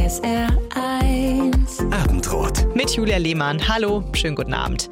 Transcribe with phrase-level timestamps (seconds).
[0.00, 2.74] SR1 Abendrot.
[2.74, 3.68] Mit Julia Lehmann.
[3.68, 4.88] Hallo, schönen guten Abend.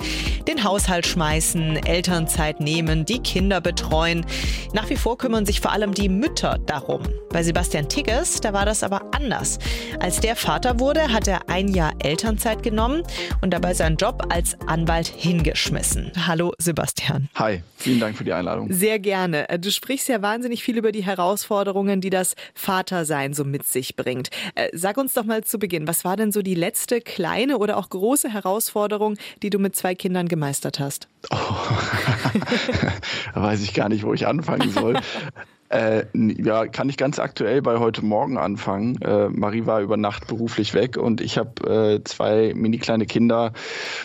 [0.46, 4.26] Den Haushalt schmeißen, Elternzeit nehmen, die Kinder betreuen.
[4.74, 7.00] Nach wie vor kümmern sich vor allem die Mütter darum.
[7.30, 9.58] Bei Sebastian Tigges, da war das aber anders.
[9.98, 13.02] Als der Vater wurde, hat er ein Jahr Elternzeit genommen
[13.40, 16.12] und dabei seinen Job als Anwalt hingeschmissen.
[16.26, 17.28] Hallo Sebastian.
[17.34, 18.72] Hi, vielen Dank für die Einladung.
[18.72, 19.46] Sehr gerne.
[19.60, 24.30] Du sprichst ja wahnsinnig viel über die Herausforderungen, die das Vatersein so mit sich bringt.
[24.54, 27.76] Äh, sag uns doch mal zu Beginn, was war denn so die letzte kleine oder
[27.76, 31.08] auch große Herausforderung, die du mit zwei Kindern gemeistert hast?
[31.30, 31.36] Oh.
[33.34, 35.00] da weiß ich gar nicht, wo ich anfangen soll.
[35.68, 39.00] Äh, ja, kann ich ganz aktuell bei heute Morgen anfangen.
[39.02, 43.52] Äh, Marie war über Nacht beruflich weg und ich habe äh, zwei mini kleine Kinder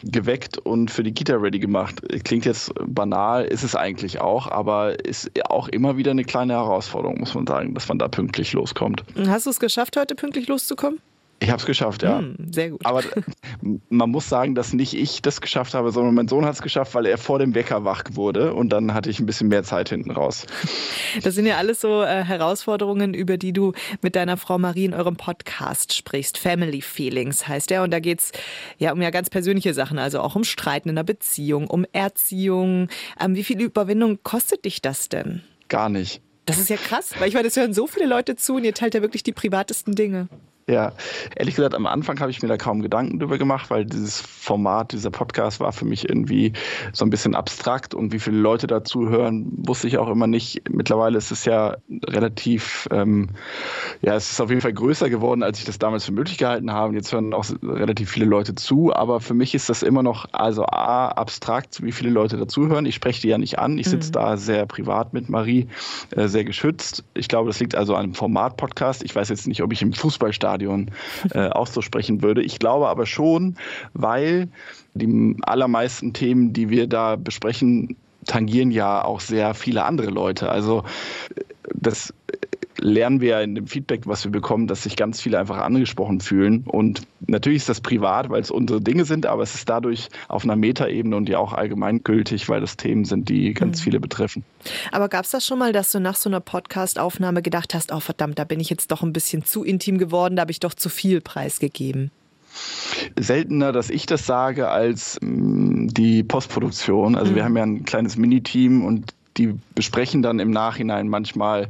[0.04, 2.02] geweckt und für die Kita ready gemacht.
[2.26, 7.20] Klingt jetzt banal, ist es eigentlich auch, aber ist auch immer wieder eine kleine Herausforderung,
[7.20, 9.04] muss man sagen, dass man da pünktlich loskommt.
[9.28, 11.00] Hast du es geschafft, heute pünktlich loszukommen?
[11.44, 12.20] Ich habe es geschafft, ja.
[12.20, 12.86] Hm, sehr gut.
[12.86, 13.02] Aber
[13.90, 16.96] man muss sagen, dass nicht ich das geschafft habe, sondern mein Sohn hat es geschafft,
[16.96, 19.90] weil er vor dem Wecker wach wurde und dann hatte ich ein bisschen mehr Zeit
[19.90, 20.46] hinten raus.
[21.22, 24.94] Das sind ja alles so äh, Herausforderungen, über die du mit deiner Frau Marie in
[24.94, 26.38] eurem Podcast sprichst.
[26.38, 27.84] Family Feelings heißt der.
[27.84, 28.32] Und da geht es
[28.78, 32.88] ja um ja ganz persönliche Sachen, also auch um Streiten in der Beziehung, um Erziehung.
[33.20, 35.44] Ähm, wie viel Überwindung kostet dich das denn?
[35.68, 36.22] Gar nicht.
[36.46, 38.74] Das ist ja krass, weil ich meine, es hören so viele Leute zu und ihr
[38.74, 40.28] teilt ja wirklich die privatesten Dinge.
[40.68, 40.94] Ja,
[41.36, 44.94] ehrlich gesagt, am Anfang habe ich mir da kaum Gedanken drüber gemacht, weil dieses Format,
[44.94, 46.54] dieser Podcast war für mich irgendwie
[46.94, 50.62] so ein bisschen abstrakt und wie viele Leute dazu hören, wusste ich auch immer nicht.
[50.70, 53.32] Mittlerweile ist es ja relativ, ähm,
[54.02, 56.72] ja, es ist auf jeden Fall größer geworden, als ich das damals für möglich gehalten
[56.72, 56.94] habe.
[56.96, 60.66] Jetzt hören auch relativ viele Leute zu, aber für mich ist das immer noch, also
[60.66, 62.86] A, abstrakt, wie viele Leute dazu hören.
[62.86, 63.78] Ich spreche die ja nicht an.
[63.78, 64.14] Ich sitze mhm.
[64.14, 65.68] da sehr privat mit Marie,
[66.12, 67.04] äh, sehr geschützt.
[67.16, 69.04] Ich glaube, das liegt also an einem Format-Podcast.
[69.04, 70.92] Ich weiß jetzt nicht, ob ich im Fußballstadion Stadion
[71.34, 72.44] äh, auszusprechen würde.
[72.44, 73.56] Ich glaube aber schon,
[73.94, 74.50] weil
[74.94, 77.96] die allermeisten Themen, die wir da besprechen,
[78.28, 80.50] tangieren ja auch sehr viele andere Leute.
[80.50, 80.84] Also
[81.74, 82.14] das
[82.84, 86.20] lernen wir ja in dem Feedback, was wir bekommen, dass sich ganz viele einfach angesprochen
[86.20, 86.64] fühlen.
[86.68, 90.44] Und natürlich ist das privat, weil es unsere Dinge sind, aber es ist dadurch auf
[90.44, 93.84] einer Metaebene und ja auch allgemeingültig, weil das Themen sind, die ganz mhm.
[93.84, 94.44] viele betreffen.
[94.92, 98.00] Aber gab es das schon mal, dass du nach so einer Podcast-Aufnahme gedacht hast, oh
[98.00, 100.74] verdammt, da bin ich jetzt doch ein bisschen zu intim geworden, da habe ich doch
[100.74, 102.12] zu viel preisgegeben?
[103.20, 107.16] seltener, dass ich das sage, als mh, mm, die Postproduktion.
[107.16, 107.36] Also mhm.
[107.36, 111.70] wir haben ja ein kleines Miniteam und die besprechen dann im Nachhinein manchmal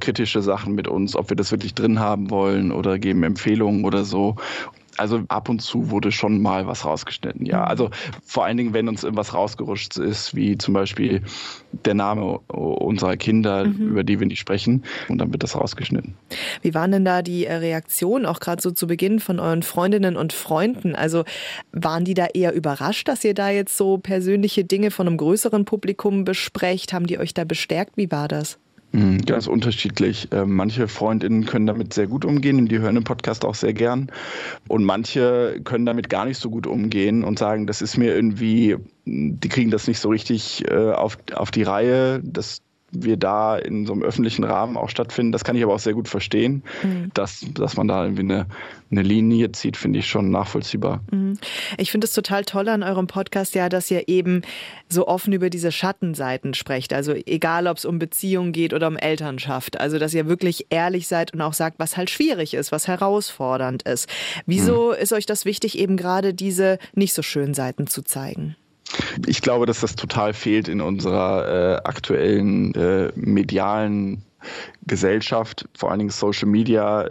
[0.00, 4.04] kritische Sachen mit uns, ob wir das wirklich drin haben wollen oder geben Empfehlungen oder
[4.04, 4.36] so.
[4.96, 7.60] Also ab und zu wurde schon mal was rausgeschnitten, ja.
[7.60, 7.64] Mhm.
[7.64, 7.90] Also
[8.24, 11.22] vor allen Dingen, wenn uns irgendwas rausgerutscht ist, wie zum Beispiel
[11.84, 13.90] der Name unserer Kinder, mhm.
[13.90, 16.14] über die wir nicht sprechen, und dann wird das rausgeschnitten.
[16.62, 20.16] Wie waren denn da die äh, Reaktionen, auch gerade so zu Beginn von euren Freundinnen
[20.16, 20.94] und Freunden?
[20.94, 21.24] Also
[21.72, 25.64] waren die da eher überrascht, dass ihr da jetzt so persönliche Dinge von einem größeren
[25.64, 26.92] Publikum besprecht?
[26.92, 27.96] Haben die euch da bestärkt?
[27.96, 28.58] Wie war das?
[28.92, 30.28] Mhm, ganz unterschiedlich.
[30.32, 33.72] Ähm, manche Freundinnen können damit sehr gut umgehen und die hören den Podcast auch sehr
[33.72, 34.10] gern.
[34.66, 38.76] Und manche können damit gar nicht so gut umgehen und sagen, das ist mir irgendwie,
[39.04, 42.20] die kriegen das nicht so richtig äh, auf, auf die Reihe.
[42.24, 42.62] Das
[42.92, 45.32] wir da in so einem öffentlichen Rahmen auch stattfinden.
[45.32, 46.62] Das kann ich aber auch sehr gut verstehen.
[46.82, 47.10] Mhm.
[47.14, 48.46] Dass, dass man da irgendwie eine,
[48.90, 51.00] eine Linie zieht, finde ich schon nachvollziehbar.
[51.10, 51.38] Mhm.
[51.78, 54.42] Ich finde es total toll an eurem Podcast ja, dass ihr eben
[54.88, 56.92] so offen über diese Schattenseiten sprecht.
[56.92, 59.80] Also egal, ob es um Beziehungen geht oder um Elternschaft.
[59.80, 63.82] Also dass ihr wirklich ehrlich seid und auch sagt, was halt schwierig ist, was herausfordernd
[63.84, 64.08] ist.
[64.46, 65.02] Wieso mhm.
[65.02, 68.56] ist euch das wichtig, eben gerade diese nicht so schönen Seiten zu zeigen?
[69.26, 74.24] Ich glaube, dass das total fehlt in unserer äh, aktuellen äh, medialen
[74.86, 77.06] Gesellschaft, vor allen Dingen Social Media,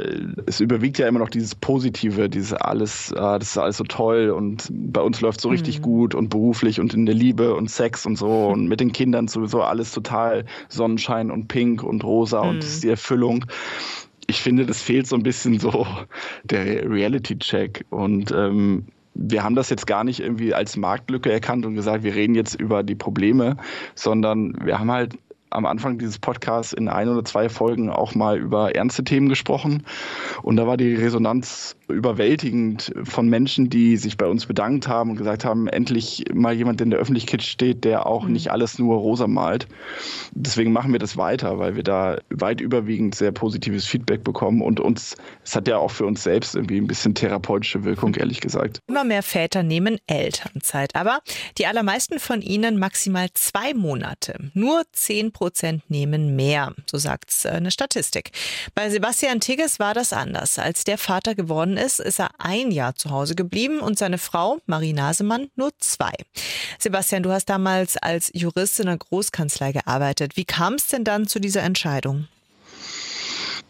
[0.48, 4.32] es überwiegt ja immer noch dieses Positive, dieses alles, ah, das ist alles so toll
[4.32, 5.84] und bei uns läuft so richtig mhm.
[5.84, 9.28] gut und beruflich und in der Liebe und Sex und so und mit den Kindern
[9.28, 12.50] sowieso alles total Sonnenschein und pink und rosa mhm.
[12.50, 13.46] und das ist die Erfüllung.
[14.28, 15.88] Ich finde, das fehlt so ein bisschen so
[16.44, 18.86] der Reality-Check und ähm,
[19.22, 22.56] wir haben das jetzt gar nicht irgendwie als Marktlücke erkannt und gesagt, wir reden jetzt
[22.56, 23.58] über die Probleme,
[23.96, 25.18] sondern wir haben halt
[25.50, 29.84] am Anfang dieses Podcasts in ein oder zwei Folgen auch mal über ernste Themen gesprochen.
[30.44, 35.16] Und da war die Resonanz überwältigend von Menschen, die sich bei uns bedankt haben und
[35.18, 38.34] gesagt haben, endlich mal jemand, der in der Öffentlichkeit steht, der auch mhm.
[38.34, 39.68] nicht alles nur rosa malt.
[40.32, 44.80] Deswegen machen wir das weiter, weil wir da weit überwiegend sehr positives Feedback bekommen und
[44.80, 48.80] uns, es hat ja auch für uns selbst irgendwie ein bisschen therapeutische Wirkung, ehrlich gesagt.
[48.88, 51.20] Immer mehr Väter nehmen Elternzeit, aber
[51.58, 54.52] die allermeisten von ihnen maximal zwei Monate.
[54.54, 58.32] Nur zehn Prozent nehmen mehr, so sagt's äh, eine Statistik.
[58.76, 60.60] Bei Sebastian Tigges war das anders.
[60.60, 64.58] Als der Vater geworden ist, ist er ein Jahr zu Hause geblieben und seine Frau,
[64.66, 66.12] Marie Nasemann, nur zwei.
[66.78, 70.36] Sebastian, du hast damals als Jurist in einer Großkanzlei gearbeitet.
[70.36, 72.28] Wie kam es denn dann zu dieser Entscheidung?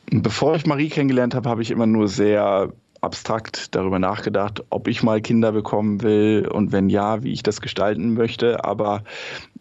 [0.09, 5.03] Bevor ich Marie kennengelernt habe, habe ich immer nur sehr abstrakt darüber nachgedacht, ob ich
[5.03, 8.65] mal Kinder bekommen will und wenn ja, wie ich das gestalten möchte.
[8.65, 9.03] Aber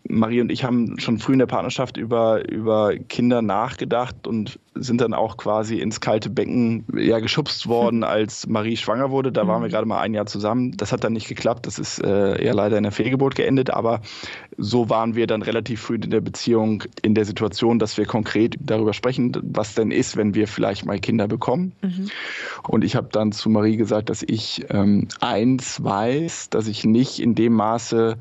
[0.09, 5.01] Marie und ich haben schon früh in der Partnerschaft über, über Kinder nachgedacht und sind
[5.01, 9.33] dann auch quasi ins kalte Becken ja, geschubst worden, als Marie schwanger wurde.
[9.33, 9.73] Da waren wir mhm.
[9.73, 10.77] gerade mal ein Jahr zusammen.
[10.77, 11.67] Das hat dann nicht geklappt.
[11.67, 13.71] Das ist äh, eher leider in der Fehlgeburt geendet.
[13.71, 14.01] Aber
[14.57, 18.57] so waren wir dann relativ früh in der Beziehung in der Situation, dass wir konkret
[18.61, 21.73] darüber sprechen, was denn ist, wenn wir vielleicht mal Kinder bekommen.
[21.83, 22.09] Mhm.
[22.67, 27.21] Und ich habe dann zu Marie gesagt, dass ich ähm, eins weiß, dass ich nicht
[27.21, 28.17] in dem Maße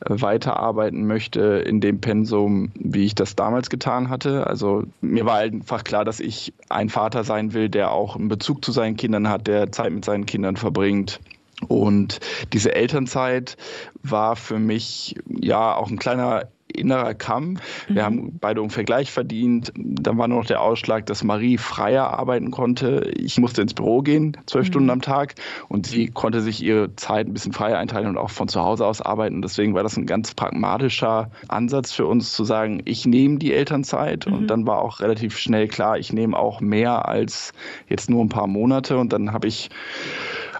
[0.00, 4.46] äh, weiterarbeiten möchte in dem Pensum, wie ich das damals getan hatte.
[4.46, 8.64] Also mir war einfach klar, dass ich ein Vater sein will, der auch einen Bezug
[8.64, 11.20] zu seinen Kindern hat, der Zeit mit seinen Kindern verbringt.
[11.68, 12.20] Und
[12.52, 13.56] diese Elternzeit
[14.02, 17.60] war für mich ja auch ein kleiner innerer Kampf.
[17.88, 18.06] Wir mhm.
[18.06, 19.72] haben beide ungefähr gleich verdient.
[19.76, 23.10] Dann war nur noch der Ausschlag, dass Marie freier arbeiten konnte.
[23.16, 24.70] Ich musste ins Büro gehen, zwölf mhm.
[24.70, 25.34] Stunden am Tag.
[25.68, 28.86] Und sie konnte sich ihre Zeit ein bisschen freier einteilen und auch von zu Hause
[28.86, 29.42] aus arbeiten.
[29.42, 34.26] Deswegen war das ein ganz pragmatischer Ansatz für uns zu sagen, ich nehme die Elternzeit.
[34.26, 34.32] Mhm.
[34.32, 37.52] Und dann war auch relativ schnell klar, ich nehme auch mehr als
[37.88, 38.98] jetzt nur ein paar Monate.
[38.98, 39.70] Und dann habe ich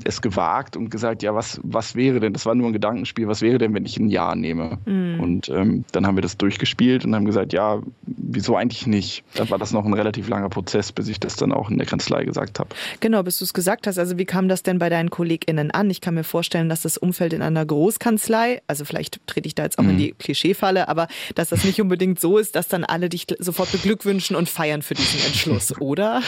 [0.05, 3.43] es gewagt und gesagt, ja, was, was wäre denn, das war nur ein Gedankenspiel, was
[3.43, 4.79] wäre denn, wenn ich ein Jahr nehme?
[4.87, 5.20] Mhm.
[5.20, 9.25] Und ähm, dann haben wir das durchgespielt und haben gesagt, ja, wieso eigentlich nicht?
[9.35, 11.87] Dann war das noch ein relativ langer Prozess, bis ich das dann auch in der
[11.87, 12.70] Kanzlei gesagt habe.
[13.00, 13.99] Genau, bis du es gesagt hast.
[13.99, 15.91] Also wie kam das denn bei deinen KollegInnen an?
[15.91, 19.64] Ich kann mir vorstellen, dass das Umfeld in einer Großkanzlei, also vielleicht trete ich da
[19.64, 19.91] jetzt auch mhm.
[19.91, 23.73] in die Klischeefalle, aber dass das nicht unbedingt so ist, dass dann alle dich sofort
[23.73, 26.23] beglückwünschen und feiern für diesen Entschluss, oder?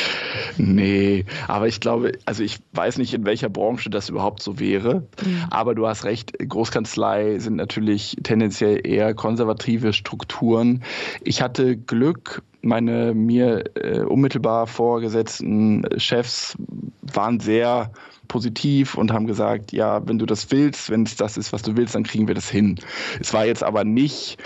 [0.56, 4.58] Nee, aber ich glaube, also ich weiß nicht, in welcher Branche Branche das überhaupt so
[4.58, 5.06] wäre.
[5.24, 5.44] Mhm.
[5.50, 10.82] Aber du hast recht, Großkanzlei sind natürlich tendenziell eher konservative Strukturen.
[11.22, 16.56] Ich hatte Glück, meine mir äh, unmittelbar vorgesetzten Chefs
[17.02, 17.92] waren sehr
[18.26, 21.76] positiv und haben gesagt, ja, wenn du das willst, wenn es das ist, was du
[21.76, 22.80] willst, dann kriegen wir das hin.
[23.20, 24.38] Es war jetzt aber nicht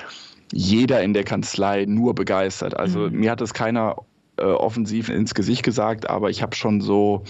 [0.52, 2.76] jeder in der Kanzlei nur begeistert.
[2.76, 3.20] Also mhm.
[3.20, 3.96] mir hat es keiner
[4.36, 7.24] äh, offensiv ins Gesicht gesagt, aber ich habe schon so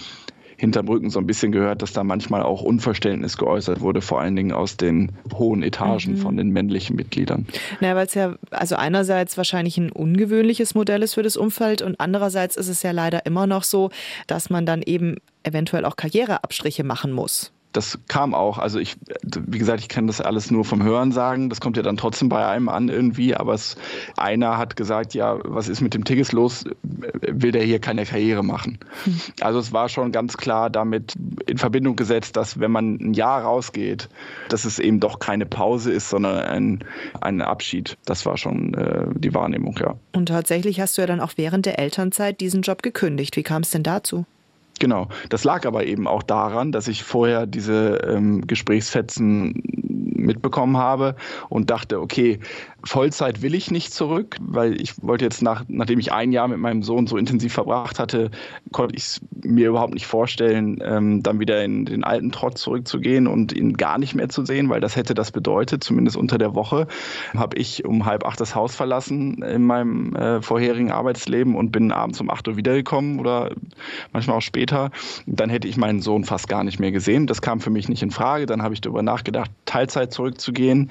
[0.57, 4.35] hinterm Rücken so ein bisschen gehört, dass da manchmal auch Unverständnis geäußert wurde, vor allen
[4.35, 6.17] Dingen aus den hohen Etagen mhm.
[6.17, 7.45] von den männlichen Mitgliedern.
[7.79, 11.99] Naja, weil es ja also einerseits wahrscheinlich ein ungewöhnliches Modell ist für das Umfeld und
[11.99, 13.91] andererseits ist es ja leider immer noch so,
[14.25, 18.57] dass man dann eben eventuell auch Karriereabstriche machen muss das kam auch.
[18.57, 21.49] Also ich, wie gesagt, ich kann das alles nur vom Hören sagen.
[21.49, 23.35] Das kommt ja dann trotzdem bei einem an irgendwie.
[23.35, 23.77] Aber es,
[24.17, 26.65] einer hat gesagt, ja, was ist mit dem Tigges los?
[26.81, 28.79] Will der hier keine Karriere machen?
[29.03, 29.21] Hm.
[29.41, 31.13] Also es war schon ganz klar damit
[31.45, 34.09] in Verbindung gesetzt, dass wenn man ein Jahr rausgeht,
[34.49, 36.83] dass es eben doch keine Pause ist, sondern ein,
[37.21, 37.95] ein Abschied.
[38.05, 39.93] Das war schon äh, die Wahrnehmung, ja.
[40.13, 43.35] Und tatsächlich hast du ja dann auch während der Elternzeit diesen Job gekündigt.
[43.35, 44.25] Wie kam es denn dazu?
[44.79, 49.61] Genau, das lag aber eben auch daran, dass ich vorher diese ähm, Gesprächsfetzen
[50.17, 51.15] mitbekommen habe
[51.49, 52.39] und dachte, okay,
[52.83, 56.59] Vollzeit will ich nicht zurück, weil ich wollte jetzt nach, nachdem ich ein Jahr mit
[56.59, 58.31] meinem Sohn so intensiv verbracht hatte,
[58.71, 63.27] konnte ich es mir überhaupt nicht vorstellen, ähm, dann wieder in den alten Trott zurückzugehen
[63.27, 66.55] und ihn gar nicht mehr zu sehen, weil das hätte das bedeutet, zumindest unter der
[66.55, 66.87] Woche,
[67.35, 71.91] habe ich um halb acht das Haus verlassen in meinem äh, vorherigen Arbeitsleben und bin
[71.91, 73.51] abends um acht Uhr wiedergekommen oder
[74.13, 74.66] manchmal auch später.
[75.25, 77.27] Dann hätte ich meinen Sohn fast gar nicht mehr gesehen.
[77.27, 78.45] Das kam für mich nicht in Frage.
[78.45, 80.89] Dann habe ich darüber nachgedacht, Teilzeit zurückzugehen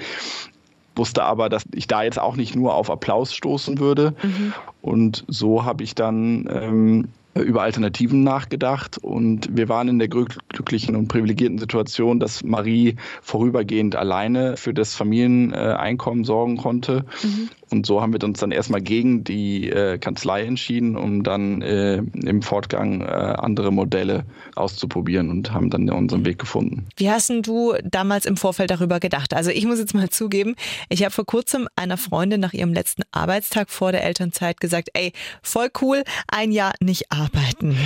[0.96, 4.14] wusste aber, dass ich da jetzt auch nicht nur auf Applaus stoßen würde.
[4.22, 4.52] Mhm.
[4.80, 7.08] Und so habe ich dann ähm,
[7.42, 13.96] über Alternativen nachgedacht und wir waren in der glücklichen und privilegierten Situation, dass Marie vorübergehend
[13.96, 17.04] alleine für das Familieneinkommen sorgen konnte.
[17.22, 17.48] Mhm.
[17.70, 21.96] Und so haben wir uns dann erstmal gegen die äh, Kanzlei entschieden, um dann äh,
[21.96, 26.86] im Fortgang äh, andere Modelle auszuprobieren und haben dann unseren Weg gefunden.
[26.96, 29.34] Wie hast du damals im Vorfeld darüber gedacht?
[29.34, 30.54] Also ich muss jetzt mal zugeben,
[30.88, 35.12] ich habe vor kurzem einer Freundin nach ihrem letzten Arbeitstag vor der Elternzeit gesagt, ey,
[35.42, 37.76] voll cool, ein Jahr nicht arbeiten.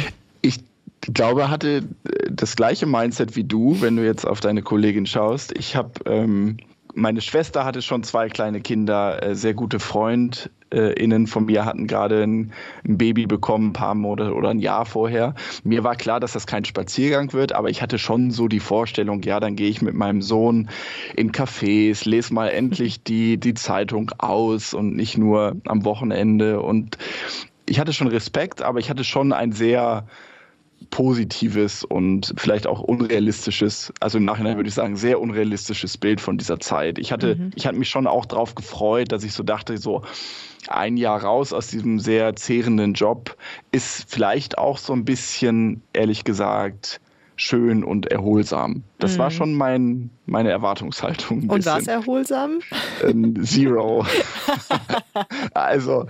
[0.43, 0.59] Ich
[1.01, 1.85] glaube, hatte
[2.31, 5.57] das gleiche Mindset wie du, wenn du jetzt auf deine Kollegin schaust.
[5.57, 6.59] Ich habe ähm,
[7.01, 11.87] meine Schwester hatte schon zwei kleine Kinder, äh, sehr gute Freund FreundInnen von mir hatten
[11.87, 12.53] gerade ein,
[12.87, 15.35] ein, Baby bekommen, ein paar Monate oder ein Jahr vorher.
[15.65, 19.23] Mir war klar, dass das kein Spaziergang wird, aber ich hatte schon so die Vorstellung,
[19.23, 20.71] ja, dann gehe ich mit meinem Sohn
[21.17, 26.61] in Cafés, lese mal endlich die, die Zeitung aus und nicht nur am Wochenende.
[26.61, 26.99] Und
[27.67, 30.07] ich hatte schon Respekt, aber ich hatte schon ein sehr
[30.89, 36.39] positives und vielleicht auch unrealistisches, also im Nachhinein würde ich sagen, sehr unrealistisches Bild von
[36.39, 36.99] dieser Zeit.
[36.99, 37.51] Ich hatte, mhm.
[37.55, 40.03] ich hatte mich schon auch darauf gefreut, dass ich so dachte, so
[40.69, 43.37] ein Jahr raus aus diesem sehr zehrenden Job
[43.73, 47.01] ist vielleicht auch so ein bisschen, ehrlich gesagt,
[47.41, 48.83] schön und erholsam.
[48.99, 49.19] Das mhm.
[49.19, 51.49] war schon mein, meine Erwartungshaltung.
[51.49, 52.61] Und war es erholsam?
[53.03, 54.05] Ähm, zero.
[55.55, 56.07] also,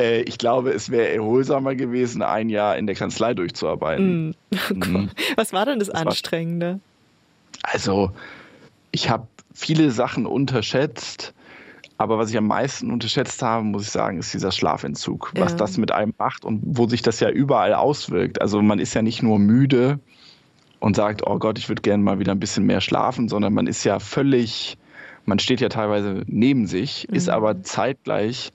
[0.00, 4.34] äh, ich glaube, es wäre erholsamer gewesen, ein Jahr in der Kanzlei durchzuarbeiten.
[4.50, 4.58] Mhm.
[4.74, 5.10] Mhm.
[5.36, 6.80] Was war denn das, das Anstrengende?
[7.62, 8.10] War, also,
[8.90, 11.32] ich habe viele Sachen unterschätzt.
[11.96, 15.30] Aber was ich am meisten unterschätzt habe, muss ich sagen, ist dieser Schlafentzug.
[15.36, 15.58] Was ja.
[15.58, 18.40] das mit einem macht und wo sich das ja überall auswirkt.
[18.40, 20.00] Also man ist ja nicht nur müde,
[20.82, 23.68] und sagt, oh Gott, ich würde gerne mal wieder ein bisschen mehr schlafen, sondern man
[23.68, 24.76] ist ja völlig,
[25.24, 27.14] man steht ja teilweise neben sich, mhm.
[27.14, 28.52] ist aber zeitgleich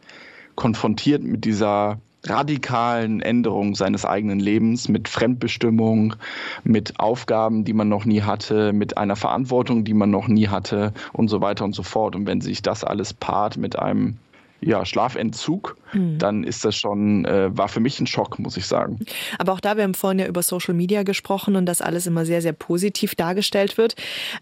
[0.56, 6.16] konfrontiert mit dieser radikalen Änderung seines eigenen Lebens, mit Fremdbestimmung,
[6.66, 10.94] mit Aufgaben, die man noch nie hatte, mit einer Verantwortung, die man noch nie hatte
[11.14, 12.14] und so weiter und so fort.
[12.14, 14.18] Und wenn sich das alles paart mit einem
[14.60, 16.18] ja, Schlafentzug, mhm.
[16.18, 19.00] dann ist das schon, äh, war für mich ein Schock, muss ich sagen.
[19.38, 22.26] Aber auch da, wir haben vorhin ja über Social Media gesprochen und dass alles immer
[22.26, 23.96] sehr, sehr positiv dargestellt wird.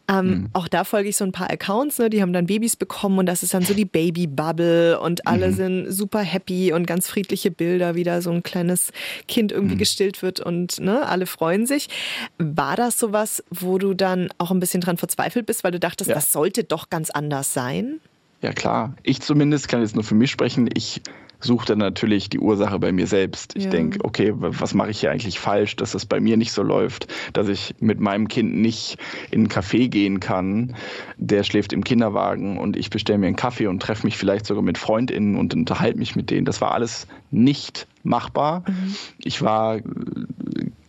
[0.07, 0.49] Ähm, mhm.
[0.53, 3.25] Auch da folge ich so ein paar Accounts, ne, die haben dann Babys bekommen und
[3.25, 5.53] das ist dann so die Baby-Bubble und alle mhm.
[5.53, 8.91] sind super happy und ganz friedliche Bilder, wie da so ein kleines
[9.27, 9.79] Kind irgendwie mhm.
[9.79, 11.89] gestillt wird und ne, alle freuen sich.
[12.37, 16.09] War das sowas, wo du dann auch ein bisschen dran verzweifelt bist, weil du dachtest,
[16.09, 16.15] ja.
[16.15, 17.99] das sollte doch ganz anders sein?
[18.41, 20.69] Ja klar, ich zumindest kann jetzt nur für mich sprechen.
[20.73, 21.01] Ich
[21.39, 23.55] suche dann natürlich die Ursache bei mir selbst.
[23.55, 23.69] Ich ja.
[23.69, 27.07] denke, okay, was mache ich hier eigentlich falsch, dass das bei mir nicht so läuft,
[27.33, 28.97] dass ich mit meinem Kind nicht
[29.31, 30.75] in einen Café gehen kann,
[31.17, 34.63] der schläft im Kinderwagen und ich bestelle mir einen Kaffee und treffe mich vielleicht sogar
[34.63, 36.45] mit FreundInnen und unterhalte mich mit denen.
[36.45, 38.63] Das war alles nicht machbar.
[38.67, 38.95] Mhm.
[39.19, 39.79] Ich war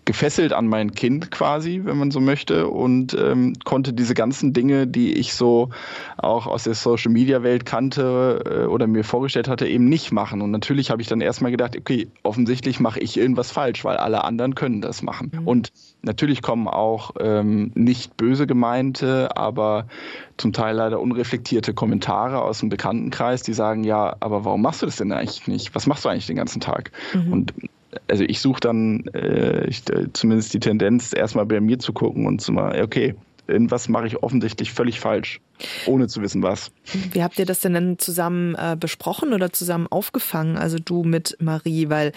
[0.06, 4.86] gefesselt an mein Kind quasi, wenn man so möchte, und ähm, konnte diese ganzen Dinge,
[4.86, 5.70] die ich so
[6.16, 10.40] auch aus der Social Media Welt kannte äh, oder mir vorgestellt hatte, eben nicht machen.
[10.42, 14.24] Und natürlich habe ich dann erstmal gedacht, okay, offensichtlich mache ich irgendwas falsch, weil alle
[14.24, 15.32] anderen können das machen.
[15.34, 15.46] Mhm.
[15.46, 15.72] Und
[16.02, 19.88] natürlich kommen auch ähm, nicht böse gemeinte, aber
[20.36, 24.86] zum Teil leider unreflektierte Kommentare aus dem Bekanntenkreis, die sagen, ja, aber warum machst du
[24.86, 25.74] das denn eigentlich nicht?
[25.74, 26.92] Was machst du eigentlich den ganzen Tag?
[27.12, 27.32] Mhm.
[27.32, 27.54] Und
[28.08, 32.26] also ich suche dann äh, ich, äh, zumindest die Tendenz, erstmal bei mir zu gucken
[32.26, 33.14] und zu mal, okay,
[33.46, 35.40] irgendwas mache ich offensichtlich völlig falsch,
[35.86, 36.70] ohne zu wissen was.
[37.12, 41.36] Wie habt ihr das denn dann zusammen äh, besprochen oder zusammen aufgefangen, also du mit
[41.40, 42.12] Marie, weil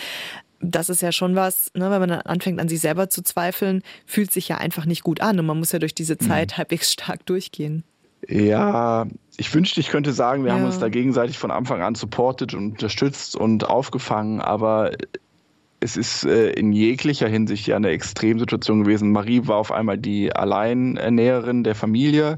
[0.61, 3.81] das ist ja schon was, ne, wenn man dann anfängt an sich selber zu zweifeln,
[4.05, 6.57] fühlt sich ja einfach nicht gut an und man muss ja durch diese Zeit mhm.
[6.57, 7.83] halbwegs stark durchgehen.
[8.27, 9.07] Ja,
[9.37, 10.57] ich wünschte, ich könnte sagen, wir ja.
[10.57, 14.91] haben uns da gegenseitig von Anfang an supportet und unterstützt und aufgefangen, aber
[15.81, 19.11] es ist äh, in jeglicher Hinsicht ja eine Extremsituation gewesen.
[19.11, 22.37] Marie war auf einmal die Alleinernäherin der Familie,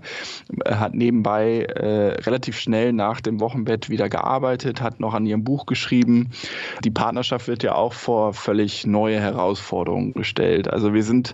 [0.64, 5.44] äh, hat nebenbei äh, relativ schnell nach dem Wochenbett wieder gearbeitet, hat noch an ihrem
[5.44, 6.30] Buch geschrieben.
[6.84, 10.68] Die Partnerschaft wird ja auch vor völlig neue Herausforderungen gestellt.
[10.68, 11.34] Also wir sind,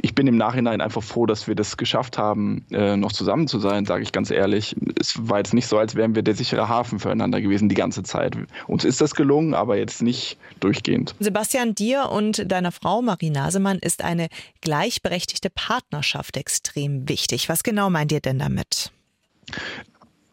[0.00, 3.60] ich bin im Nachhinein einfach froh, dass wir das geschafft haben, äh, noch zusammen zu
[3.60, 4.74] sein, sage ich ganz ehrlich.
[5.00, 8.02] Es war jetzt nicht so, als wären wir der sichere Hafen füreinander gewesen die ganze
[8.02, 8.36] Zeit.
[8.66, 11.14] Uns ist das gelungen, aber jetzt nicht durchgehend.
[11.20, 14.28] Sebastian Sebastian, dir und deiner Frau Marie Nasemann ist eine
[14.62, 17.50] gleichberechtigte Partnerschaft extrem wichtig.
[17.50, 18.90] Was genau meint ihr denn damit?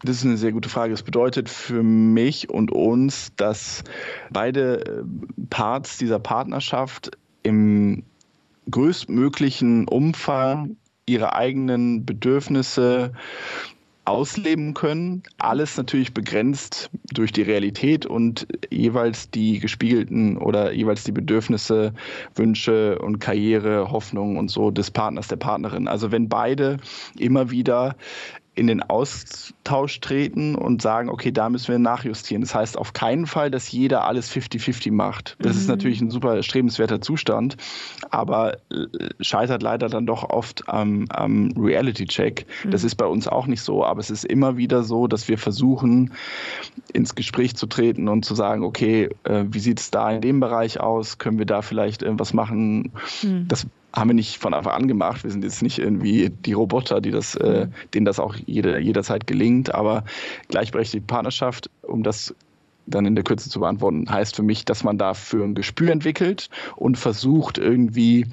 [0.04, 0.94] Das ist eine sehr gute Frage.
[0.94, 3.84] Es bedeutet für mich und uns, dass
[4.30, 5.04] beide äh,
[5.50, 7.12] Parts dieser Partnerschaft
[7.44, 8.04] im
[8.70, 13.12] größtmöglichen Umfang ihre eigenen Bedürfnisse
[14.12, 15.24] ausleben können.
[15.38, 21.94] Alles natürlich begrenzt durch die Realität und jeweils die gespiegelten oder jeweils die Bedürfnisse,
[22.36, 25.88] Wünsche und Karriere, Hoffnungen und so des Partners, der Partnerin.
[25.88, 26.78] Also wenn beide
[27.18, 27.96] immer wieder
[28.54, 32.42] in den Austausch treten und sagen, okay, da müssen wir nachjustieren.
[32.42, 35.38] Das heißt auf keinen Fall, dass jeder alles 50-50 macht.
[35.40, 35.62] Das mhm.
[35.62, 37.56] ist natürlich ein super strebenswerter Zustand,
[38.10, 38.88] aber äh,
[39.22, 42.46] scheitert leider dann doch oft am, am Reality-Check.
[42.66, 42.72] Mhm.
[42.72, 45.38] Das ist bei uns auch nicht so, aber es ist immer wieder so, dass wir
[45.38, 46.12] versuchen,
[46.92, 50.42] ins Gespräch zu treten und zu sagen, okay, äh, wie sieht es da in dem
[50.42, 51.20] Bereich aus?
[51.20, 52.92] Können wir da vielleicht irgendwas machen?
[53.24, 53.48] Mhm.
[53.48, 55.24] Das haben wir nicht von Anfang an gemacht.
[55.24, 59.28] Wir sind jetzt nicht irgendwie die Roboter, die das, äh, denen das auch jede, jederzeit
[59.28, 59.74] gelingt.
[59.74, 60.04] Aber
[60.48, 62.34] gleichberechtigte Partnerschaft, um das
[62.88, 66.50] dann in der Kürze zu beantworten, heißt für mich, dass man dafür ein Gespür entwickelt
[66.76, 68.26] und versucht irgendwie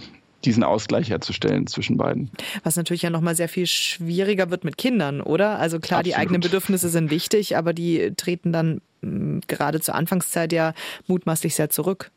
[0.44, 2.30] diesen Ausgleich herzustellen zwischen beiden.
[2.62, 5.58] Was natürlich ja nochmal sehr viel schwieriger wird mit Kindern, oder?
[5.58, 6.14] Also klar, Absolut.
[6.14, 10.74] die eigenen Bedürfnisse sind wichtig, aber die treten dann mh, gerade zur Anfangszeit ja
[11.08, 12.12] mutmaßlich sehr zurück.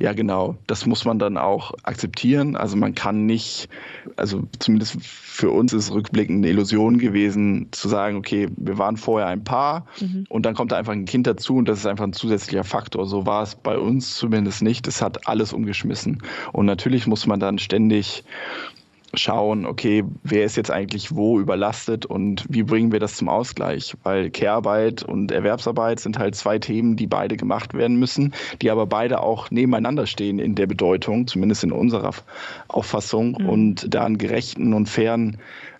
[0.00, 0.56] Ja, genau.
[0.66, 2.56] Das muss man dann auch akzeptieren.
[2.56, 3.68] Also man kann nicht,
[4.16, 9.28] also zumindest für uns ist rückblickend eine Illusion gewesen, zu sagen, okay, wir waren vorher
[9.28, 10.26] ein Paar mhm.
[10.28, 13.06] und dann kommt da einfach ein Kind dazu und das ist einfach ein zusätzlicher Faktor.
[13.06, 14.86] So war es bei uns zumindest nicht.
[14.86, 16.22] Es hat alles umgeschmissen.
[16.52, 18.24] Und natürlich muss man dann ständig
[19.14, 23.96] schauen, okay, wer ist jetzt eigentlich wo überlastet und wie bringen wir das zum Ausgleich?
[24.02, 28.86] Weil Care-Arbeit und Erwerbsarbeit sind halt zwei Themen, die beide gemacht werden müssen, die aber
[28.86, 32.14] beide auch nebeneinander stehen in der Bedeutung, zumindest in unserer
[32.68, 33.36] Auffassung.
[33.38, 33.48] Mhm.
[33.48, 35.38] Und da einen gerechten und fairen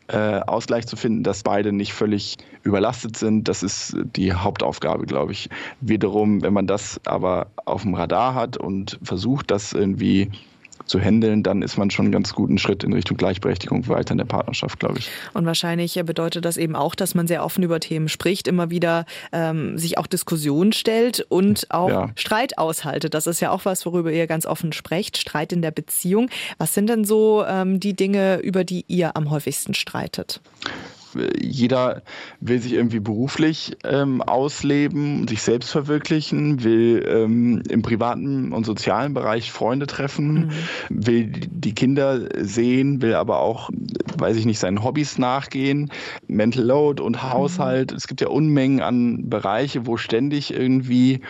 [0.08, 5.32] äh, Ausgleich zu finden, dass beide nicht völlig überlastet sind, das ist die Hauptaufgabe, glaube
[5.32, 5.48] ich.
[5.80, 10.30] Wiederum, wenn man das aber auf dem Radar hat und versucht, das irgendwie
[10.90, 14.18] zu handeln, dann ist man schon einen ganz guten Schritt in Richtung Gleichberechtigung weiter in
[14.18, 15.10] der Partnerschaft, glaube ich.
[15.32, 19.06] Und wahrscheinlich bedeutet das eben auch, dass man sehr offen über Themen spricht, immer wieder
[19.32, 22.10] ähm, sich auch Diskussionen stellt und auch ja.
[22.16, 23.14] Streit aushaltet.
[23.14, 26.28] Das ist ja auch was, worüber ihr ganz offen sprecht, Streit in der Beziehung.
[26.58, 30.40] Was sind denn so ähm, die Dinge, über die ihr am häufigsten streitet?
[31.40, 32.02] Jeder
[32.40, 39.14] will sich irgendwie beruflich ähm, ausleben, sich selbst verwirklichen, will ähm, im privaten und sozialen
[39.14, 40.50] Bereich Freunde treffen, mhm.
[40.88, 43.70] will die Kinder sehen, will aber auch,
[44.18, 45.90] weiß ich nicht, seinen Hobbys nachgehen,
[46.26, 47.92] Mental Load und Haushalt.
[47.92, 47.96] Mhm.
[47.96, 51.20] Es gibt ja Unmengen an Bereiche, wo ständig irgendwie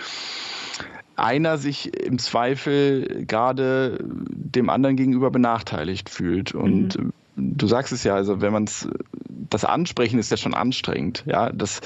[1.16, 6.54] einer sich im Zweifel gerade dem anderen gegenüber benachteiligt fühlt.
[6.54, 8.88] Und mhm du sagst es ja, also wenn man es,
[9.28, 11.80] das Ansprechen ist ja schon anstrengend, ja, dass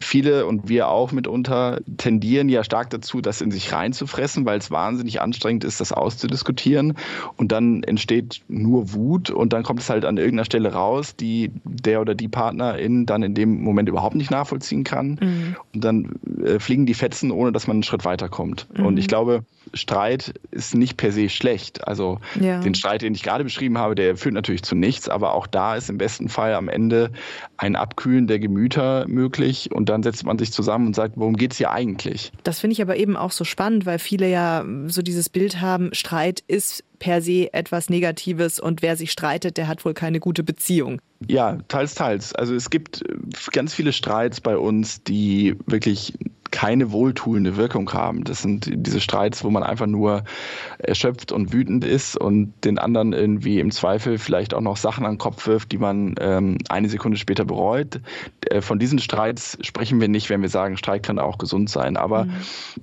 [0.00, 4.70] viele und wir auch mitunter tendieren ja stark dazu, das in sich reinzufressen, weil es
[4.70, 6.96] wahnsinnig anstrengend ist, das auszudiskutieren
[7.36, 11.50] und dann entsteht nur Wut und dann kommt es halt an irgendeiner Stelle raus, die
[11.64, 15.56] der oder die Partnerin dann in dem Moment überhaupt nicht nachvollziehen kann mhm.
[15.74, 16.12] und dann
[16.44, 18.66] äh, fliegen die Fetzen, ohne dass man einen Schritt weiterkommt.
[18.76, 18.86] Mhm.
[18.86, 21.86] Und ich glaube, Streit ist nicht per se schlecht.
[21.86, 22.60] Also ja.
[22.60, 25.76] den Streit, den ich gerade beschrieben habe, der führt natürlich zu nichts, aber auch da
[25.76, 27.10] ist im besten Fall am Ende
[27.56, 31.52] ein Abkühlen der Gemüter möglich und dann setzt man sich zusammen und sagt, worum geht
[31.52, 32.32] es hier eigentlich?
[32.42, 35.94] Das finde ich aber eben auch so spannend, weil viele ja so dieses Bild haben,
[35.94, 40.42] Streit ist per se etwas Negatives und wer sich streitet, der hat wohl keine gute
[40.42, 41.00] Beziehung.
[41.28, 42.34] Ja, teils, teils.
[42.34, 43.04] Also es gibt
[43.52, 46.14] ganz viele Streits bei uns, die wirklich
[46.50, 48.24] keine wohltuende Wirkung haben.
[48.24, 50.24] Das sind diese Streits, wo man einfach nur
[50.78, 55.12] erschöpft und wütend ist und den anderen irgendwie im Zweifel vielleicht auch noch Sachen an
[55.12, 58.00] den Kopf wirft, die man ähm, eine Sekunde später bereut.
[58.46, 61.96] Äh, von diesen Streits sprechen wir nicht, wenn wir sagen, Streit kann auch gesund sein.
[61.96, 62.32] Aber mhm.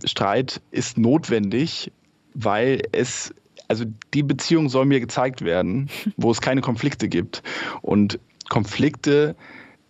[0.05, 1.91] Streit ist notwendig,
[2.33, 3.33] weil es
[3.67, 7.43] also die Beziehung soll mir gezeigt werden, wo es keine Konflikte gibt.
[7.81, 9.35] Und Konflikte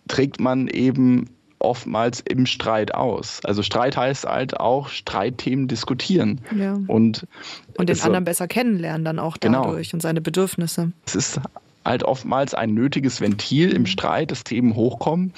[0.08, 3.40] trägt man eben oftmals im Streit aus.
[3.44, 6.40] Also Streit heißt halt auch Streitthemen diskutieren.
[6.56, 6.78] Ja.
[6.86, 7.26] Und,
[7.76, 9.64] und den anderen besser kennenlernen dann auch genau.
[9.64, 9.96] dadurch genau.
[9.96, 10.92] und seine Bedürfnisse.
[11.06, 11.40] Es ist
[11.88, 15.32] halt oftmals ein nötiges Ventil im Streit, dass Themen hochkommen,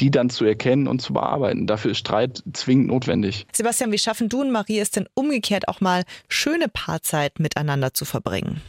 [0.00, 1.66] die dann zu erkennen und zu bearbeiten.
[1.66, 3.46] Dafür ist Streit zwingend notwendig.
[3.52, 8.04] Sebastian, wie schaffen du und Marie es denn umgekehrt auch mal schöne Paarzeit miteinander zu
[8.04, 8.60] verbringen?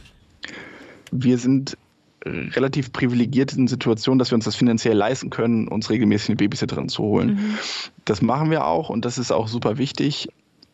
[1.10, 1.76] Wir sind
[2.24, 7.02] relativ privilegierten Situation, dass wir uns das finanziell leisten können, uns regelmäßig eine Babysitterin zu
[7.02, 7.34] holen.
[7.34, 7.58] Mhm.
[8.04, 10.28] Das machen wir auch und das ist auch super wichtig.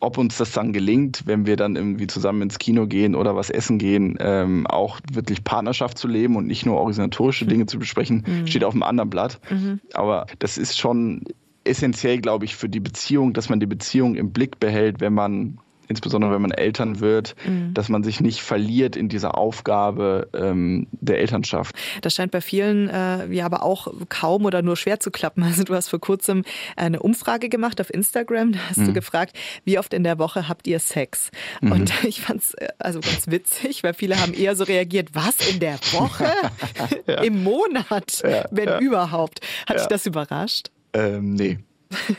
[0.05, 3.51] Ob uns das dann gelingt, wenn wir dann irgendwie zusammen ins Kino gehen oder was
[3.51, 7.49] essen gehen, ähm, auch wirklich Partnerschaft zu leben und nicht nur organisatorische mhm.
[7.49, 8.47] Dinge zu besprechen, mhm.
[8.47, 9.41] steht auf einem anderen Blatt.
[9.51, 9.81] Mhm.
[9.95, 11.25] Aber das ist schon
[11.65, 15.59] essentiell, glaube ich, für die Beziehung, dass man die Beziehung im Blick behält, wenn man
[15.89, 17.75] insbesondere wenn man Eltern wird, mhm.
[17.75, 21.75] dass man sich nicht verliert in dieser Aufgabe ähm, der Elternschaft.
[22.03, 25.43] Das scheint bei vielen äh, ja aber auch kaum oder nur schwer zu klappen.
[25.43, 26.45] Also du hast vor kurzem
[26.77, 28.87] eine Umfrage gemacht auf Instagram, da hast mhm.
[28.87, 31.31] du gefragt, wie oft in der Woche habt ihr Sex?
[31.61, 31.73] Mhm.
[31.73, 35.49] Und ich fand es äh, also ganz witzig, weil viele haben eher so reagiert, was
[35.49, 36.31] in der Woche?
[37.07, 37.23] ja.
[37.23, 38.79] Im Monat, ja, wenn ja.
[38.79, 39.41] überhaupt.
[39.67, 40.71] Hat dich das überrascht?
[40.93, 41.59] Ähm, nee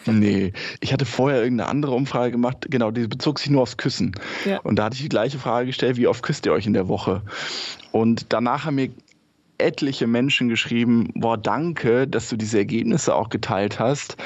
[0.05, 4.15] nee, ich hatte vorher irgendeine andere Umfrage gemacht, genau, die bezog sich nur aufs Küssen.
[4.45, 4.59] Ja.
[4.59, 6.88] Und da hatte ich die gleiche Frage gestellt, wie oft küsst ihr euch in der
[6.88, 7.21] Woche?
[7.91, 8.89] Und danach haben mir
[9.57, 14.17] etliche Menschen geschrieben, boah, danke, dass du diese Ergebnisse auch geteilt hast,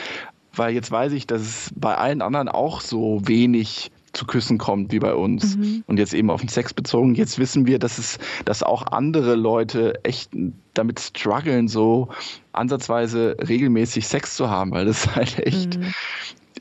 [0.53, 4.91] weil jetzt weiß ich, dass es bei allen anderen auch so wenig zu Küssen kommt
[4.91, 5.57] wie bei uns.
[5.57, 5.83] Mhm.
[5.87, 7.15] Und jetzt eben auf den Sex bezogen.
[7.15, 10.31] Jetzt wissen wir, dass es, dass auch andere Leute echt
[10.73, 12.09] damit strugglen, so
[12.51, 15.93] ansatzweise regelmäßig Sex zu haben, weil das halt echt mhm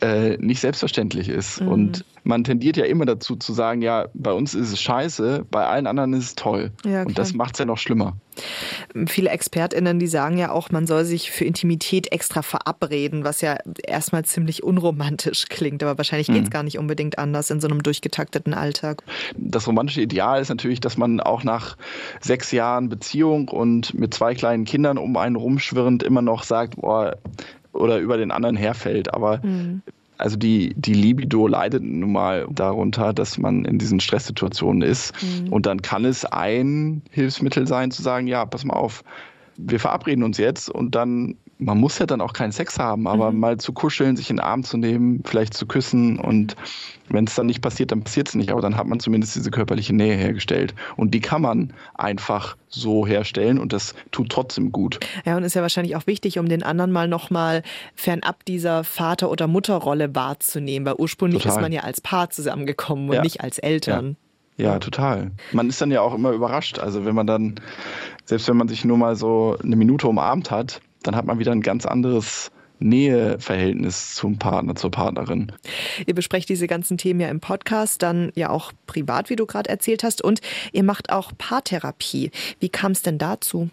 [0.00, 1.60] äh, nicht selbstverständlich ist.
[1.60, 1.68] Mhm.
[1.68, 5.66] Und man tendiert ja immer dazu zu sagen, ja, bei uns ist es scheiße, bei
[5.66, 6.72] allen anderen ist es toll.
[6.84, 8.16] Ja, und das macht es ja noch schlimmer.
[9.06, 13.56] Viele ExpertInnen, die sagen ja auch, man soll sich für Intimität extra verabreden, was ja
[13.84, 16.52] erstmal ziemlich unromantisch klingt, aber wahrscheinlich geht es mhm.
[16.52, 19.02] gar nicht unbedingt anders in so einem durchgetakteten Alltag.
[19.36, 21.76] Das romantische Ideal ist natürlich, dass man auch nach
[22.20, 27.16] sechs Jahren Beziehung und mit zwei kleinen Kindern um einen rumschwirrend immer noch sagt, boah,
[27.78, 29.14] oder über den anderen herfällt.
[29.14, 29.82] Aber mhm.
[30.18, 35.14] Also die, die Libido leidet nun mal darunter, dass man in diesen Stresssituationen ist.
[35.22, 35.52] Mhm.
[35.52, 39.04] Und dann kann es ein Hilfsmittel sein, zu sagen, ja, pass mal auf,
[39.56, 43.32] wir verabreden uns jetzt und dann man muss ja dann auch keinen Sex haben, aber
[43.32, 43.40] mhm.
[43.40, 46.56] mal zu kuscheln, sich in den Arm zu nehmen, vielleicht zu küssen und
[47.08, 49.50] wenn es dann nicht passiert, dann passiert es nicht, aber dann hat man zumindest diese
[49.50, 55.00] körperliche Nähe hergestellt und die kann man einfach so herstellen und das tut trotzdem gut.
[55.24, 57.62] Ja, und ist ja wahrscheinlich auch wichtig, um den anderen mal nochmal
[57.94, 61.58] fernab dieser Vater- oder Mutterrolle wahrzunehmen, weil ursprünglich Total.
[61.58, 63.22] ist man ja als Paar zusammengekommen und ja.
[63.22, 64.16] nicht als Eltern.
[64.56, 64.72] Ja.
[64.72, 65.30] ja, total.
[65.52, 66.78] Man ist dann ja auch immer überrascht.
[66.78, 67.60] Also wenn man dann,
[68.24, 71.52] selbst wenn man sich nur mal so eine Minute umarmt hat, dann hat man wieder
[71.52, 75.50] ein ganz anderes Näheverhältnis zum Partner, zur Partnerin.
[76.06, 79.70] Ihr besprecht diese ganzen Themen ja im Podcast, dann ja auch privat, wie du gerade
[79.70, 80.40] erzählt hast, und
[80.72, 82.30] ihr macht auch Paartherapie.
[82.60, 83.70] Wie kam es denn dazu?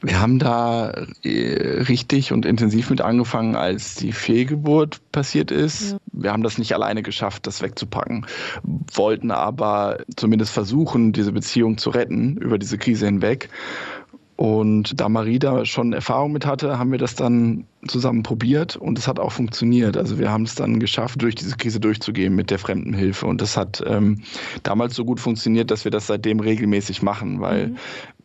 [0.00, 5.92] Wir haben da äh, richtig und intensiv mit angefangen, als die Fehlgeburt passiert ist.
[5.92, 5.98] Ja.
[6.12, 8.26] Wir haben das nicht alleine geschafft, das wegzupacken,
[8.62, 13.48] wollten aber zumindest versuchen, diese Beziehung zu retten über diese Krise hinweg
[14.38, 18.96] und da Marie da schon Erfahrung mit hatte, haben wir das dann zusammen probiert und
[18.96, 19.96] es hat auch funktioniert.
[19.96, 23.26] Also wir haben es dann geschafft, durch diese Krise durchzugehen mit der Fremdenhilfe.
[23.26, 24.20] Und das hat ähm,
[24.62, 27.76] damals so gut funktioniert, dass wir das seitdem regelmäßig machen, weil mhm.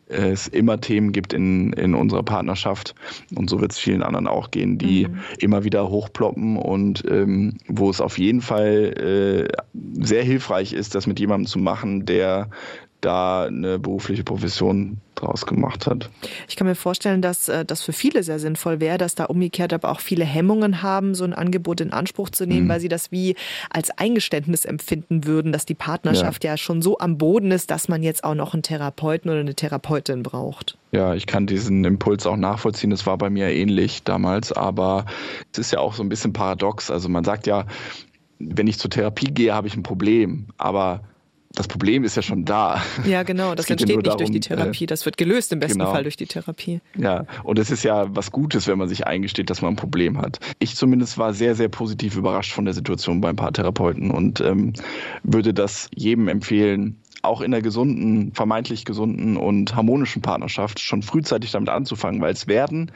[0.06, 2.94] es immer Themen gibt in, in unserer Partnerschaft.
[3.34, 5.18] Und so wird es vielen anderen auch gehen, die mhm.
[5.40, 9.62] immer wieder hochploppen und ähm, wo es auf jeden Fall äh,
[10.00, 12.50] sehr hilfreich ist, das mit jemandem zu machen, der
[13.04, 16.10] da eine berufliche Profession draus gemacht hat.
[16.48, 19.72] Ich kann mir vorstellen, dass äh, das für viele sehr sinnvoll wäre, dass da umgekehrt
[19.72, 22.68] aber auch viele Hemmungen haben, so ein Angebot in Anspruch zu nehmen, mhm.
[22.68, 23.36] weil sie das wie
[23.70, 26.52] als Eingeständnis empfinden würden, dass die Partnerschaft ja.
[26.52, 29.54] ja schon so am Boden ist, dass man jetzt auch noch einen Therapeuten oder eine
[29.54, 30.76] Therapeutin braucht.
[30.92, 32.90] Ja, ich kann diesen Impuls auch nachvollziehen.
[32.90, 35.06] Das war bei mir ähnlich damals, aber
[35.52, 36.90] es ist ja auch so ein bisschen paradox.
[36.90, 37.66] Also man sagt ja,
[38.38, 41.02] wenn ich zur Therapie gehe, habe ich ein Problem, aber
[41.54, 42.82] das Problem ist ja schon da.
[43.04, 43.54] Ja, genau.
[43.54, 44.86] Das entsteht ja nicht darum, durch die Therapie.
[44.86, 45.92] Das wird gelöst im besten genau.
[45.92, 46.80] Fall durch die Therapie.
[46.96, 50.18] Ja, und es ist ja was Gutes, wenn man sich eingesteht, dass man ein Problem
[50.18, 50.40] hat.
[50.58, 54.72] Ich zumindest war sehr, sehr positiv überrascht von der Situation beim Paartherapeuten und ähm,
[55.22, 61.52] würde das jedem empfehlen, auch in der gesunden, vermeintlich gesunden und harmonischen Partnerschaft schon frühzeitig
[61.52, 62.90] damit anzufangen, weil es werden,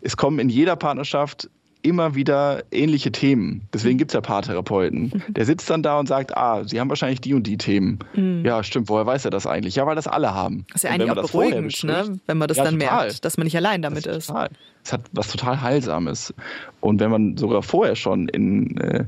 [0.00, 1.48] es kommen in jeder Partnerschaft
[1.82, 3.68] immer wieder ähnliche Themen.
[3.74, 5.12] Deswegen gibt es ja Paartherapeuten.
[5.14, 5.34] Mhm.
[5.34, 7.98] Der sitzt dann da und sagt, ah, Sie haben wahrscheinlich die und die Themen.
[8.14, 8.44] Mhm.
[8.44, 9.76] Ja, stimmt, woher weiß er das eigentlich?
[9.76, 10.64] Ja, weil das alle haben.
[10.68, 12.18] Das ist ja eigentlich auch beruhigend, ne?
[12.26, 13.06] wenn man das ja, dann total.
[13.06, 14.26] merkt, dass man nicht allein damit ist.
[14.26, 14.50] Total.
[14.84, 16.34] Es hat was total Heilsames.
[16.80, 19.04] Und wenn man sogar vorher schon in äh,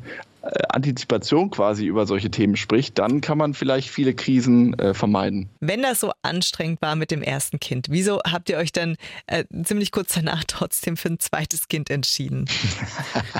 [0.68, 5.48] Antizipation quasi über solche Themen spricht, dann kann man vielleicht viele Krisen äh, vermeiden.
[5.60, 9.44] Wenn das so anstrengend war mit dem ersten Kind, wieso habt ihr euch dann äh,
[9.64, 12.46] ziemlich kurz danach trotzdem für ein zweites Kind entschieden?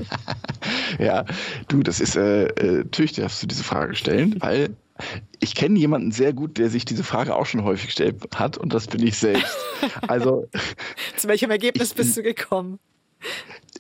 [0.99, 1.25] ja,
[1.69, 4.77] du, das ist äh, äh, natürlich darfst du diese Frage stellen, weil
[5.41, 8.73] ich kenne jemanden sehr gut, der sich diese Frage auch schon häufig gestellt hat und
[8.73, 9.57] das bin ich selbst.
[10.07, 10.49] Also
[11.17, 12.79] zu welchem Ergebnis ich, bist du gekommen?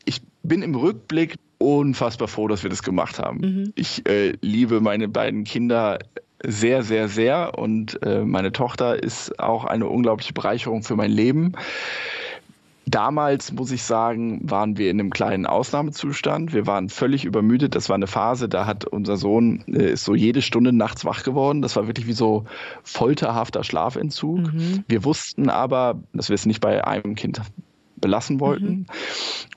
[0.04, 3.38] Ich bin im Rückblick unfassbar froh, dass wir das gemacht haben.
[3.40, 3.72] Mhm.
[3.74, 5.98] Ich äh, liebe meine beiden Kinder
[6.46, 11.52] sehr, sehr, sehr und äh, meine Tochter ist auch eine unglaubliche Bereicherung für mein Leben.
[12.87, 16.52] Damals, muss ich sagen, waren wir in einem kleinen Ausnahmezustand.
[16.52, 17.74] Wir waren völlig übermüdet.
[17.74, 21.22] Das war eine Phase, da hat unser Sohn äh, ist so jede Stunde nachts wach
[21.22, 21.62] geworden.
[21.62, 22.44] Das war wirklich wie so
[22.83, 24.52] folterhafter Schlafentzug.
[24.52, 24.85] Mhm.
[24.87, 27.40] Wir wussten aber, dass wir es nicht bei einem Kind
[28.04, 28.66] belassen wollten.
[28.66, 28.86] Mhm.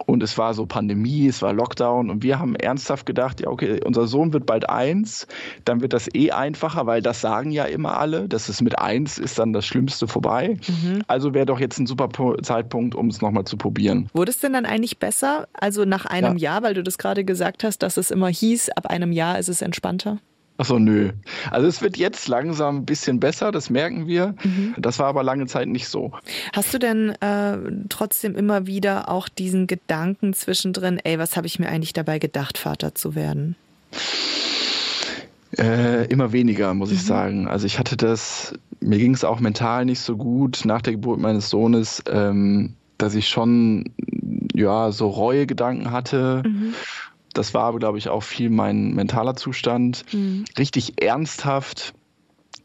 [0.05, 3.81] Und es war so Pandemie, es war Lockdown und wir haben ernsthaft gedacht, ja, okay,
[3.83, 5.27] unser Sohn wird bald eins,
[5.65, 9.17] dann wird das eh einfacher, weil das sagen ja immer alle, dass es mit eins
[9.17, 10.57] ist dann das Schlimmste vorbei.
[10.65, 11.01] Mhm.
[11.07, 12.07] Also wäre doch jetzt ein super
[12.41, 14.09] Zeitpunkt, um es nochmal zu probieren.
[14.13, 15.49] Wurde es denn dann eigentlich besser?
[15.51, 16.53] Also nach einem ja.
[16.53, 19.49] Jahr, weil du das gerade gesagt hast, dass es immer hieß, ab einem Jahr ist
[19.49, 20.19] es entspannter?
[20.57, 21.11] Achso, nö.
[21.51, 24.35] Also es wird jetzt langsam ein bisschen besser, das merken wir.
[24.43, 24.73] Mhm.
[24.77, 26.11] Das war aber lange Zeit nicht so.
[26.53, 27.57] Hast du denn äh,
[27.89, 32.57] trotzdem immer wieder auch diesen Gedanken zwischendrin, ey, was habe ich mir eigentlich dabei gedacht,
[32.57, 33.55] Vater zu werden?
[35.57, 36.95] Äh, immer weniger, muss mhm.
[36.95, 37.47] ich sagen.
[37.47, 41.19] Also ich hatte das, mir ging es auch mental nicht so gut nach der Geburt
[41.19, 43.91] meines Sohnes, ähm, dass ich schon
[44.55, 46.41] ja so Reue-Gedanken hatte.
[46.43, 46.73] Mhm
[47.37, 50.03] das war aber, glaube ich, auch viel mein mentaler Zustand.
[50.13, 50.45] Mhm.
[50.57, 51.93] Richtig ernsthaft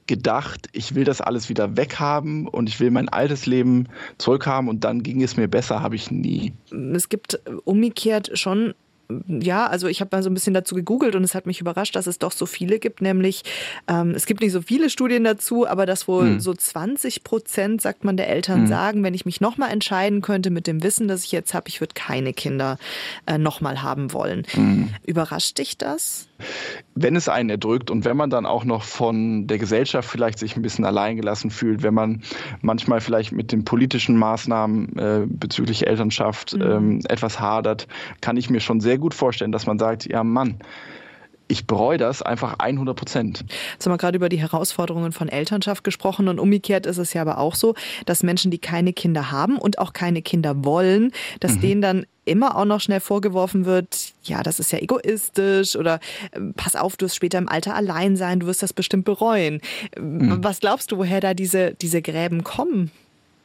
[0.06, 4.85] gedacht, ich will das alles wieder weghaben und ich will mein altes Leben zurückhaben und
[4.85, 6.52] dann ging es mir besser, habe ich nie.
[6.92, 8.74] Es gibt umgekehrt schon
[9.26, 11.96] ja, also ich habe mal so ein bisschen dazu gegoogelt und es hat mich überrascht,
[11.96, 13.42] dass es doch so viele gibt, nämlich
[13.88, 16.40] ähm, es gibt nicht so viele Studien dazu, aber dass wohl hm.
[16.40, 18.66] so 20 Prozent, sagt man, der Eltern hm.
[18.66, 21.80] sagen, wenn ich mich nochmal entscheiden könnte mit dem Wissen, das ich jetzt habe, ich
[21.80, 22.78] würde keine Kinder
[23.26, 24.44] äh, nochmal haben wollen.
[24.52, 24.94] Hm.
[25.04, 26.28] Überrascht dich das?
[26.94, 30.57] Wenn es einen erdrückt und wenn man dann auch noch von der Gesellschaft vielleicht sich
[30.57, 32.22] ein bisschen alleingelassen fühlt, wenn man
[32.61, 36.62] manchmal vielleicht mit den politischen Maßnahmen äh, bezüglich Elternschaft mhm.
[36.62, 37.87] ähm, etwas hadert,
[38.20, 40.59] kann ich mir schon sehr gut vorstellen, dass man sagt, ja Mann,
[41.52, 43.44] ich bereue das einfach 100 Prozent.
[43.74, 47.20] Jetzt haben wir gerade über die Herausforderungen von Elternschaft gesprochen und umgekehrt ist es ja
[47.20, 47.74] aber auch so,
[48.06, 51.60] dass Menschen, die keine Kinder haben und auch keine Kinder wollen, dass mhm.
[51.60, 56.00] denen dann immer auch noch schnell vorgeworfen wird, ja, das ist ja egoistisch oder
[56.32, 59.60] ähm, pass auf, du wirst später im Alter allein sein, du wirst das bestimmt bereuen.
[59.98, 60.42] Mhm.
[60.42, 62.90] Was glaubst du, woher da diese, diese Gräben kommen?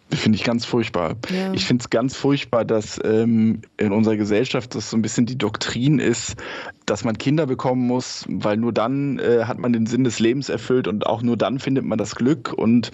[0.10, 1.16] Finde ich ganz furchtbar.
[1.30, 1.52] Ja.
[1.54, 5.38] Ich finde es ganz furchtbar, dass ähm, in unserer Gesellschaft das so ein bisschen die
[5.38, 6.38] Doktrin ist,
[6.86, 10.48] dass man Kinder bekommen muss, weil nur dann äh, hat man den Sinn des Lebens
[10.48, 12.54] erfüllt und auch nur dann findet man das Glück.
[12.54, 12.92] Und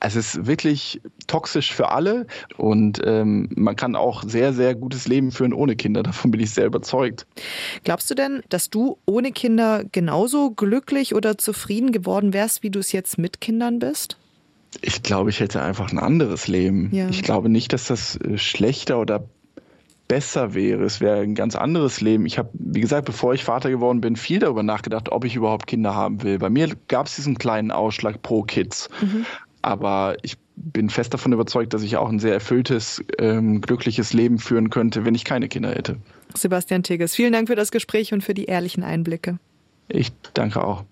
[0.00, 5.30] es ist wirklich toxisch für alle und ähm, man kann auch sehr, sehr gutes Leben
[5.30, 6.02] führen ohne Kinder.
[6.02, 7.26] Davon bin ich sehr überzeugt.
[7.84, 12.80] Glaubst du denn, dass du ohne Kinder genauso glücklich oder zufrieden geworden wärst, wie du
[12.80, 14.16] es jetzt mit Kindern bist?
[14.80, 16.90] Ich glaube, ich hätte einfach ein anderes Leben.
[16.92, 17.08] Ja.
[17.08, 19.24] Ich glaube nicht, dass das äh, schlechter oder
[20.08, 20.82] besser wäre.
[20.84, 22.26] Es wäre ein ganz anderes Leben.
[22.26, 25.66] Ich habe, wie gesagt, bevor ich Vater geworden bin, viel darüber nachgedacht, ob ich überhaupt
[25.66, 26.38] Kinder haben will.
[26.38, 28.88] Bei mir gab es diesen kleinen Ausschlag pro Kids.
[29.00, 29.26] Mhm.
[29.60, 34.38] Aber ich bin fest davon überzeugt, dass ich auch ein sehr erfülltes, ähm, glückliches Leben
[34.38, 35.98] führen könnte, wenn ich keine Kinder hätte.
[36.34, 39.38] Sebastian Tigges, vielen Dank für das Gespräch und für die ehrlichen Einblicke.
[39.88, 40.84] Ich danke auch.